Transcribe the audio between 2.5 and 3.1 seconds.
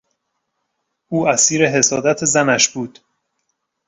بود.